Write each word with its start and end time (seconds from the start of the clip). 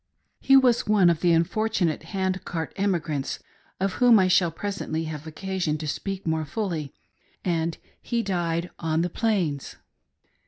He 0.39 0.57
was 0.57 0.87
one 0.87 1.11
of 1.11 1.19
the 1.21 1.31
unfortunate 1.31 2.01
Hand 2.09 2.43
Cart 2.43 2.73
Emi 2.75 2.99
grants, 2.99 3.37
of 3.79 3.93
whom 4.01 4.17
I 4.17 4.27
shall 4.27 4.49
presently 4.49 5.03
have 5.03 5.27
occasion 5.27 5.77
to 5.77 5.87
speak 5.87 6.25
more 6.25 6.43
fully; 6.43 6.91
and 7.45 7.77
he 8.01 8.23
died 8.23 8.71
on 8.79 9.03
the 9.03 9.11
plains. 9.11 9.75